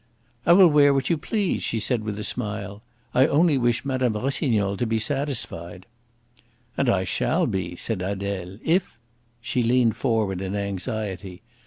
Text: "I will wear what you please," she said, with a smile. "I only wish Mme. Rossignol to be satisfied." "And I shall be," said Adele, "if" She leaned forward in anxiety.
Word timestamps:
"I 0.47 0.53
will 0.53 0.67
wear 0.67 0.95
what 0.95 1.11
you 1.11 1.15
please," 1.19 1.61
she 1.61 1.79
said, 1.79 2.03
with 2.03 2.17
a 2.17 2.23
smile. 2.23 2.81
"I 3.13 3.27
only 3.27 3.55
wish 3.55 3.85
Mme. 3.85 4.11
Rossignol 4.13 4.75
to 4.77 4.87
be 4.87 4.97
satisfied." 4.97 5.85
"And 6.75 6.89
I 6.89 7.03
shall 7.03 7.45
be," 7.45 7.75
said 7.75 8.01
Adele, 8.01 8.57
"if" 8.63 8.97
She 9.41 9.61
leaned 9.61 9.95
forward 9.95 10.41
in 10.41 10.55
anxiety. 10.55 11.43